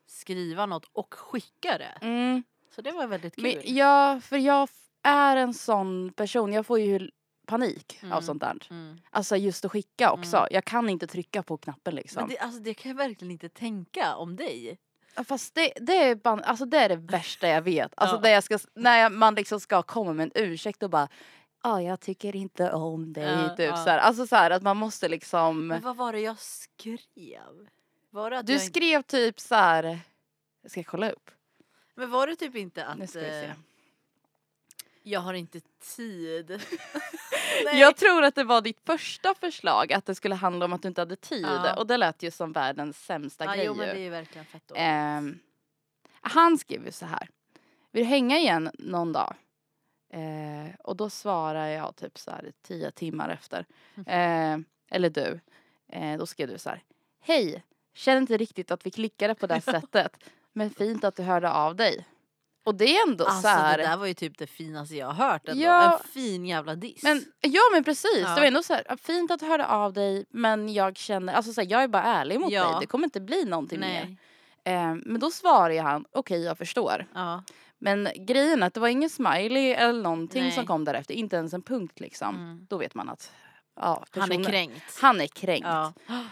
[0.06, 1.98] skriva något och skicka det.
[2.06, 2.42] Mm.
[2.74, 3.42] Så det var väldigt kul.
[3.42, 4.68] Men ja, för jag
[5.02, 7.10] är en sån person, jag får ju
[7.46, 8.22] panik av Mm.
[8.22, 8.56] sånt där.
[8.70, 8.98] Mm.
[9.10, 10.36] Alltså just att skicka också.
[10.36, 10.48] Mm.
[10.50, 12.20] Jag kan inte trycka på knappen liksom.
[12.22, 14.78] Men det, alltså det kan jag verkligen inte tänka om dig.
[15.28, 17.92] Fast det, det, är ban- alltså det är det värsta jag vet.
[17.96, 18.28] Alltså Ja.
[18.28, 21.08] jag ska, när jag, man liksom ska komma med en ursäkt och bara
[21.62, 23.24] Ja, jag tycker inte om dig.
[23.24, 23.76] Ja, typ ja.
[23.76, 23.98] så här.
[23.98, 25.66] Alltså så här att man måste liksom.
[25.66, 27.68] Men vad var det jag skrev?
[28.10, 30.00] Var det Du jag, skrev typ så här.
[30.62, 31.30] Jag ska kolla upp.
[31.94, 33.44] Men var det typ inte Nu att ska vi se.
[33.44, 33.52] eh,
[35.02, 35.60] jag har inte
[35.96, 36.60] tid?
[37.74, 40.88] Jag tror att det var ditt första förslag att det skulle handla om att du
[40.88, 41.44] inte hade tid.
[41.44, 41.76] Ja.
[41.76, 43.64] Och det lät ju som världens sämsta ja, grej.
[43.66, 44.72] jo men det är ju verkligen fett.
[44.74, 45.38] Ehm,
[46.20, 47.28] han skrev ju så här.
[47.90, 49.34] Vill du hänga igen någon dag?
[50.12, 53.66] Eh, och då svarar jag typ så här tio timmar efter.
[54.06, 54.58] Eh,
[54.90, 55.40] eller du.
[55.92, 56.82] Eh, då skrev du så här.
[57.20, 60.16] Hej, känner inte riktigt att vi klickade på det sättet.
[60.52, 62.06] Men fint att du hörde av dig.
[62.64, 63.78] Och det är ändå Alltså så här.
[63.78, 65.62] det där var ju typ det finaste jag har hört ändå.
[65.62, 65.92] Ja.
[65.98, 67.02] En fin jävla diss.
[67.02, 68.28] Men, ja men precis, Ja.
[68.34, 71.52] det var ändå så här, fint att du hörde av dig men jag känner, alltså
[71.52, 72.64] så här, jag är bara ärlig mot Ja.
[72.70, 74.16] dig, det kommer inte bli någonting mer.
[74.64, 74.74] Nej.
[74.76, 77.06] Eh, men då svarar han, okej jag förstår.
[77.14, 77.42] Ja.
[77.82, 80.52] Men grejen är att det var ingen smiley eller någonting Nej.
[80.52, 81.14] som kom därefter.
[81.14, 82.34] Inte ens en punkt liksom.
[82.36, 82.66] Mm.
[82.70, 83.32] Då vet man att
[83.76, 84.98] ja, Han är personen- kränkt.
[85.02, 85.66] Han är kränkt.
[85.68, 85.92] Ja.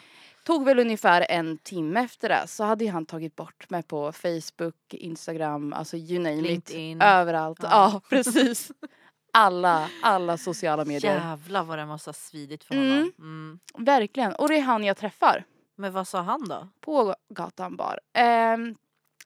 [0.44, 4.74] Tog väl ungefär en timme efter det så hade han tagit bort mig på Facebook,
[4.94, 6.96] Instagram, alltså you name LinkedIn.
[6.96, 7.02] it.
[7.02, 7.58] Överallt.
[7.62, 7.68] Ja.
[7.70, 8.70] Ja, precis.
[9.32, 11.14] Alla, alla sociala medier.
[11.14, 12.90] Jävlar vad det måste ha svidit för Mm.
[12.90, 13.12] honom.
[13.18, 13.58] Mm.
[13.78, 14.32] Verkligen.
[14.34, 15.44] Och det är han jag träffar
[15.76, 16.68] Men vad sa han då?
[16.80, 18.00] på gatan bar.
[18.12, 18.74] Ehm,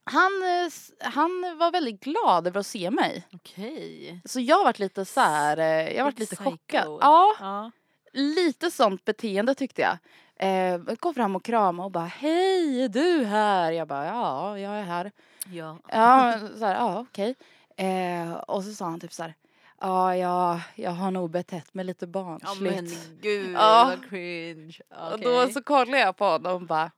[0.05, 0.73] han, eh,
[1.12, 3.27] han var väldigt glad över att se mig.
[3.33, 4.21] Okej.
[4.25, 6.99] Så jag varit lite så här, eh, jag varit Lite lite chockad.
[7.01, 7.71] Ja, Ja.
[8.12, 9.99] lite sånt beteende tyckte jag.
[10.37, 13.73] Eh, kom fram och kramade och bara hej är du här?
[13.73, 15.12] Jag bara ja jag är här.
[15.53, 15.79] ja.
[15.88, 17.35] Ja så här, ja okej.
[17.77, 19.35] Eh, och så sa han typ så här
[19.81, 22.75] ja jag, jag har nog betett mig lite Ja barnsligt.
[22.75, 23.85] men gud Ja.
[23.88, 24.75] vad cringe.
[24.91, 25.25] Och Okej.
[25.25, 26.91] då så kollade jag på honom och bara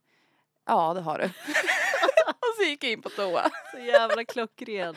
[0.66, 1.24] ja det har du.
[2.58, 3.50] så gick jag in på toa.
[3.72, 4.94] Så jävla klockren.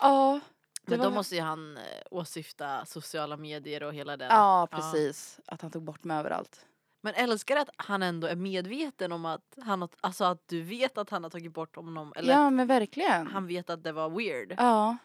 [0.00, 0.40] Ja.
[0.86, 4.28] Men då måste ju han eh, åsyfta sociala medier och hela den.
[4.30, 5.40] Ja precis.
[5.46, 6.66] Att han tog bort mig överallt.
[7.00, 10.98] Men älskar att han ändå är medveten om att han har, alltså att du vet
[10.98, 13.26] att han har tagit bort honom eller Ja men verkligen.
[13.26, 14.54] han vet att det var weird.
[14.58, 14.96] Ja.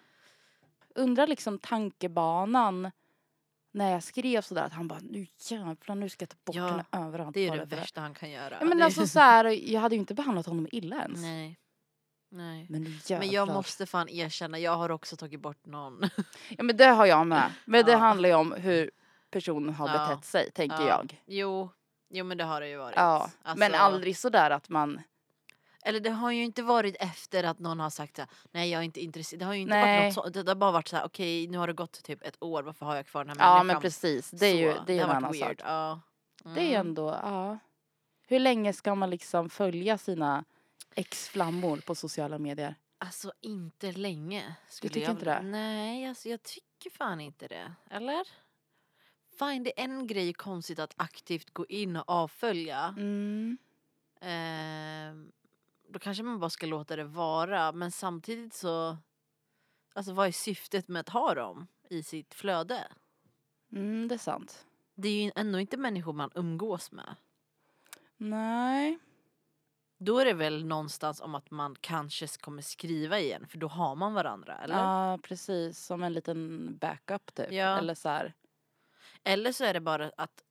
[0.96, 2.92] Undrar liksom tankebanan
[3.72, 6.68] när jag skrev sådär att han bara nu jävlar nu ska jag ta bort Ja,
[6.68, 7.34] henne överallt.
[7.34, 8.58] Det är det värsta han kan göra.
[8.60, 11.22] Ja, men alltså så här, jag hade ju inte behandlat honom illa ens.
[11.22, 11.58] Nej.
[12.30, 12.66] Nej.
[12.70, 13.20] Men, jävlar.
[13.20, 16.02] Men jag måste fan erkänna, jag har också tagit bort någon.
[16.50, 17.52] Ja men det har jag med.
[17.66, 17.98] Men det Ja.
[17.98, 18.92] handlar ju om hur
[19.32, 20.08] personen har Ja.
[20.08, 20.88] betett sig tänker Ja.
[20.88, 21.22] jag.
[21.26, 21.70] Jo,
[22.10, 22.96] jo men det har det ju varit.
[22.98, 23.30] Ja.
[23.44, 25.02] Men Alltså- aldrig sådär att man
[25.88, 28.84] Eller det har ju inte varit efter att någon har sagt såhär, nej jag är
[28.84, 29.40] inte intresserad.
[29.40, 30.00] Det har ju inte Nej.
[30.04, 32.38] varit något så, det har bara varit såhär, okej nu har det gått typ ett
[32.44, 33.68] år, varför har jag kvar den här Ja människan?
[33.68, 34.32] men precis.
[34.32, 35.60] Det är ju Så, det är ju har en annan weird.
[35.62, 35.70] sak.
[35.70, 36.00] Ja.
[36.44, 36.88] Det är ju Mm.
[36.88, 37.58] ändå, ja.
[38.28, 40.44] Hur länge ska man liksom följa sina
[40.96, 42.76] ex-flammor på sociala medier?
[42.98, 44.56] Alltså inte länge.
[44.70, 45.42] skulle tycker jag inte det?
[45.42, 47.74] Nej, alltså jag tycker fan inte det.
[47.90, 48.28] Eller?
[49.40, 52.96] Fine, det är en grej konstigt att aktivt gå in och avfölja.
[52.98, 53.58] Mm.
[54.22, 55.32] Ehm,
[55.90, 57.72] då kanske man bara ska låta det vara.
[57.72, 58.98] Men samtidigt så...
[59.94, 62.88] Alltså vad är syftet med att ha dem i sitt flöde?
[63.72, 64.66] Mm, det är sant.
[64.96, 67.16] Det är ju ändå inte människor man umgås med.
[68.18, 69.00] Nej.
[69.98, 73.96] Då är det väl någonstans om att man kanske kommer skriva igen för då har
[73.96, 74.76] man varandra, eller?
[74.76, 77.52] Ja precis, som en liten backup typ.
[77.52, 77.78] Ja.
[77.78, 78.34] Eller så här.
[79.24, 80.44] Eller så är det bara att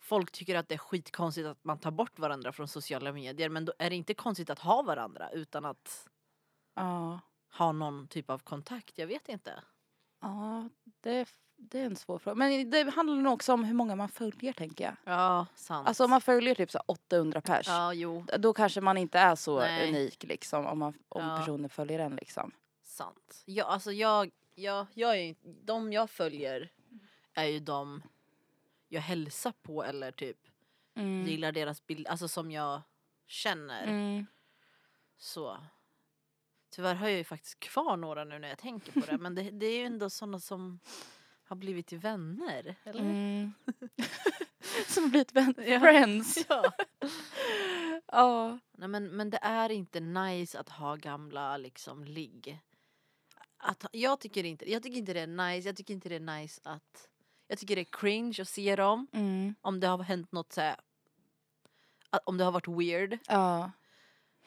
[0.00, 3.64] folk tycker att det är skitkonstigt att man tar bort varandra från sociala medier men
[3.64, 6.08] då är det inte konstigt att ha varandra utan att
[6.74, 7.20] Ja.
[7.58, 8.98] ha någon typ av kontakt.
[8.98, 9.62] Jag vet inte.
[10.20, 10.68] Ja,
[11.00, 11.28] det är,
[11.60, 12.34] det är en svår fråga.
[12.34, 14.94] Men det handlar nog också om hur många man följer tänker jag.
[15.04, 15.88] Ja, sant.
[15.88, 17.66] Alltså om man följer typ så här 800 pers.
[17.66, 19.88] Ja, jo, Då kanske man inte är så Nej.
[19.88, 21.36] unik liksom om, man, om Ja.
[21.38, 22.52] personer följer en liksom.
[22.82, 23.42] sant.
[23.44, 26.70] Ja, alltså jag, jag, jag är ju, de jag följer
[27.34, 28.02] är ju de
[28.88, 30.36] jag hälsar på eller typ
[30.94, 31.26] Mm.
[31.26, 32.82] gillar deras bild, alltså som jag
[33.26, 33.86] känner.
[33.86, 34.26] Mm.
[35.16, 35.56] Så.
[36.70, 39.50] Tyvärr har jag ju faktiskt kvar några nu när jag tänker på det men det,
[39.50, 40.80] det är ju ändå sådana som
[41.48, 42.76] har blivit vänner.
[42.84, 43.00] Eller?
[43.00, 43.52] Mm.
[44.88, 45.80] Som blivit vän, Ja.
[45.80, 46.38] friends.
[46.48, 46.72] Ja.
[48.06, 48.58] Ja.
[48.72, 52.60] Nej, men, men det är inte nice att ha gamla liksom ligg.
[53.56, 56.40] Att, jag, tycker inte, jag tycker inte det är nice, jag tycker inte det är
[56.40, 57.08] nice att
[57.48, 59.54] jag tycker det är cringe att se dem Mm.
[59.60, 60.76] om det har hänt något så här,
[62.24, 63.18] om det har varit weird.
[63.28, 63.70] Ja.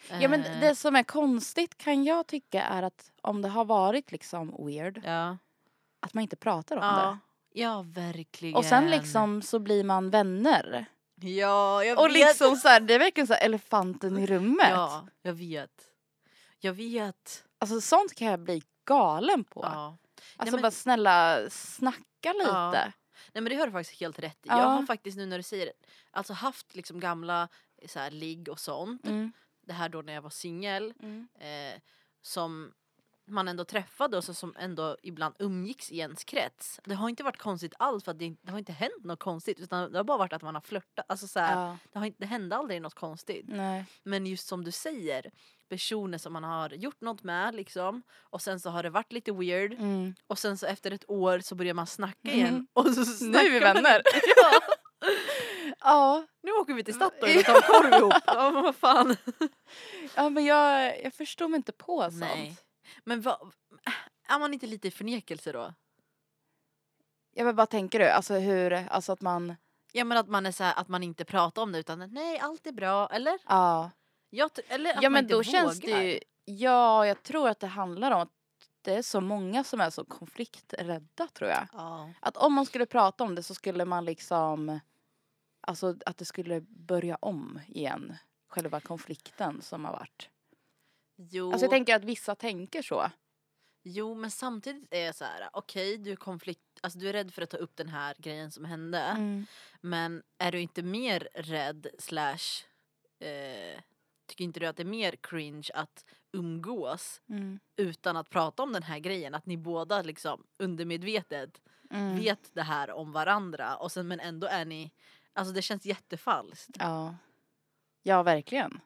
[0.09, 3.65] ja men Eh, det som är konstigt kan jag tycka är att om det har
[3.65, 5.37] varit liksom weird ja.
[6.01, 7.17] Att man inte pratar om Ja.
[7.53, 8.53] ja, verkligen.
[8.53, 8.57] det.
[8.59, 10.85] Och sen liksom så blir man vänner.
[11.15, 12.13] Ja, jag Och vet.
[12.13, 14.69] liksom så här, det är verkligen så här elefanten i rummet.
[14.69, 15.83] Ja, jag vet.
[16.59, 17.43] Jag vet.
[17.59, 19.61] Alltså sånt kan jag bli galen på.
[19.63, 19.97] Ja.
[20.37, 22.49] Alltså men- bara snälla snacka lite.
[22.51, 22.71] Ja.
[23.33, 24.49] Nej men det har du faktiskt helt rätt i.
[24.49, 24.59] Ja.
[24.59, 25.73] Jag har faktiskt nu när du säger det,
[26.11, 27.47] alltså haft liksom gamla
[27.87, 29.07] så här, ligg och sånt.
[29.07, 29.31] Mm.
[29.61, 30.93] Det här då när jag var singel.
[30.99, 31.27] Mm.
[31.39, 31.81] Eh,
[32.21, 32.71] som
[33.31, 36.79] man ändå träffade och så som ändå ibland umgicks i ens krets.
[36.83, 39.91] Det har inte varit konstigt alls för det, det har inte hänt något konstigt utan
[39.91, 41.05] det har bara varit att man har flörtat.
[41.09, 41.77] Alltså så här, Ja.
[41.91, 43.45] det, har inte, det hände aldrig något konstigt.
[43.47, 43.85] Nej.
[44.03, 45.31] Men just som du säger,
[45.69, 49.31] personer som man har gjort något med liksom och sen så har det varit lite
[49.31, 50.15] weird Mm.
[50.27, 52.39] och sen så efter ett år så börjar man snacka Mm.
[52.39, 54.01] igen och så Nu är vi vänner.
[54.35, 54.59] Ja,
[55.79, 56.25] Ja.
[56.43, 58.13] nu åker vi till Statoil och tar korv ihop.
[58.25, 59.15] Ja men vad fan.
[60.15, 62.15] ja men jag, jag förstår mig inte på sånt.
[62.15, 62.57] Nej.
[63.03, 63.53] Men vad,
[64.27, 65.73] är man inte lite i förnekelse då?
[67.33, 69.55] Jag vill bara tänker du, alltså hur, alltså att man,
[69.91, 72.39] Ja men att man är så här, att man inte pratar om det utan nej
[72.39, 73.39] allt är bra eller?
[73.47, 73.91] ja.
[74.33, 75.97] Jag, eller att Ja man men inte då känns vågar.
[75.97, 78.29] det ju, ja jag tror att det handlar om att
[78.81, 81.67] det är så många som är så konflikträdda tror jag.
[81.73, 82.09] Ja.
[82.19, 84.79] Att om man skulle prata om det så skulle man liksom,
[85.61, 88.17] alltså att det skulle börja om igen.
[88.47, 90.29] Själva konflikten som har varit.
[91.29, 93.11] Jo, Alltså jag tänker att vissa tänker så.
[93.83, 97.33] jo, men samtidigt är jag så här, okej du är konflikt, alltså du är rädd
[97.33, 98.99] för att ta upp den här grejen som hände.
[98.99, 99.45] Mm.
[99.81, 102.63] Men är du inte mer rädd slash
[103.19, 103.81] eh,
[104.25, 107.59] tycker inte du att det är mer cringe att umgås Mm.
[107.75, 109.35] utan att prata om den här grejen?
[109.35, 112.15] Att ni båda liksom undermedvetet Mm.
[112.19, 114.91] vet det här om varandra och sen men ändå är ni,
[115.33, 116.75] alltså det känns jättefalskt.
[116.79, 117.15] Ja.
[118.03, 118.79] Ja, verkligen.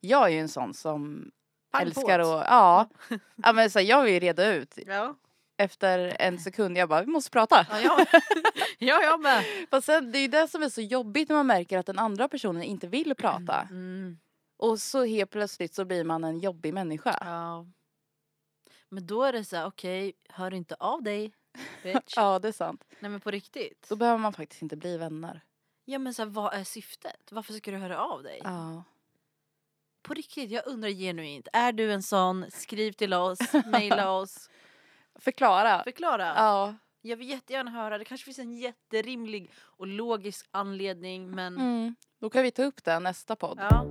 [0.00, 1.30] Jag är ju en sån som
[1.70, 2.88] Pang älskar att, ja.
[3.36, 4.78] ja men så här, jag vill ju reda ut.
[4.86, 5.16] Ja,
[5.56, 7.66] Efter en sekund, jag bara, vi måste prata.
[7.70, 8.06] ja, jag,
[8.78, 9.44] ja, jag med.
[9.70, 11.98] Fast sen, det är ju det som är så jobbigt när man märker att den
[11.98, 13.60] andra personen inte vill prata.
[13.70, 14.18] Mm,
[14.58, 17.18] Och så helt plötsligt så blir man en jobbig människa.
[17.20, 17.66] ja.
[18.88, 21.32] Men då är det så här, okej, hör inte av dig
[21.82, 22.14] bitch.
[22.16, 22.84] Ja, det är sant.
[23.00, 23.86] Nej men på riktigt.
[23.88, 25.40] Då behöver man faktiskt inte bli vänner.
[25.84, 27.28] Ja men så här, vad är syftet?
[27.30, 28.40] Varför ska du höra av dig?
[28.44, 28.84] Ja.
[30.02, 31.48] På riktigt, jag undrar genuint.
[31.52, 32.50] Är du en sån?
[32.50, 34.50] Skriv till oss, mejla oss,
[35.18, 35.82] Förklara.
[35.84, 36.26] förklara.
[36.36, 36.74] Ja.
[37.02, 37.98] Jag vill jättegärna höra.
[37.98, 41.94] Det kanske finns en jätterimlig och logisk anledning men Mm.
[42.20, 43.58] Då kan vi ta upp det nästa podd.
[43.60, 43.86] ja.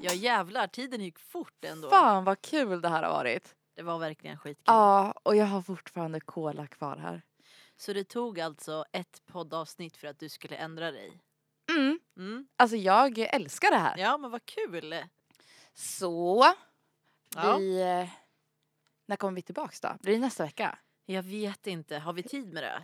[0.00, 1.90] Ja jävlar, tiden gick fort ändå.
[1.90, 3.54] Fan vad kul det här har varit.
[3.76, 4.62] Det var verkligen skitkul.
[4.66, 7.22] Ja, och jag har fortfarande cola kvar här.
[7.80, 11.20] Så det tog alltså ett poddavsnitt för att du skulle ändra dig?
[11.70, 11.98] Mm.
[12.16, 12.48] Mm.
[12.56, 13.98] Alltså jag älskar det här.
[13.98, 14.94] Ja men vad kul!
[15.74, 16.44] Så,
[17.34, 17.56] Ja.
[17.56, 17.80] vi...
[17.80, 18.08] eh,
[19.06, 19.96] När kommer vi tillbaks då?
[20.00, 20.78] Blir det nästa vecka?
[21.06, 22.82] Jag vet inte, har vi tid med det?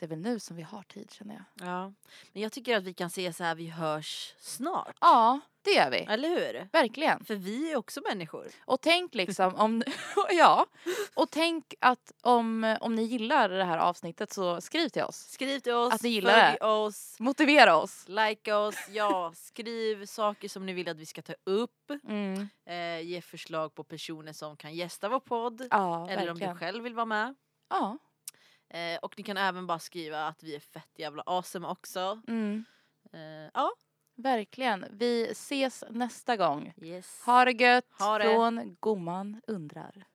[0.00, 1.68] Det är väl nu som vi har tid känner jag.
[1.68, 1.92] Ja.
[2.32, 4.96] Men jag tycker att vi kan se så här, vi hörs snart.
[5.00, 5.98] Ja, det gör vi.
[5.98, 6.68] Eller hur?
[6.72, 7.24] Verkligen.
[7.24, 8.46] För vi är också människor.
[8.64, 9.82] Och tänk liksom om...
[10.30, 10.66] ja.
[11.14, 15.16] Och tänk att om, om ni gillar det här avsnittet så skriv till oss.
[15.16, 18.04] Skriv till oss, Att ni gillar följ oss, Motivera oss.
[18.08, 21.90] like oss, ja, skriv saker som ni vill att vi ska ta upp.
[22.08, 22.48] Mm.
[22.66, 25.68] Eh, ge förslag på personer som kan gästa vår podd.
[25.70, 26.52] Ja, eller om verkligen.
[26.54, 27.34] du själv vill vara med.
[27.68, 27.98] Ja.
[28.70, 32.20] Eh, och ni kan även bara skriva att vi är fett jävla awesome också.
[32.28, 32.64] Mm.
[33.12, 33.70] Eh, ja,
[34.16, 34.84] Verkligen.
[34.90, 36.72] Vi ses nästa gång.
[36.82, 37.22] yes.
[37.26, 38.24] Ha det gött Ha det.
[38.24, 40.06] från Gomman undrar.